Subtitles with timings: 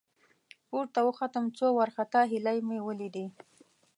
[0.69, 3.25] ،پورته وختم، څو وارخطا هيلۍ مې ولېدې.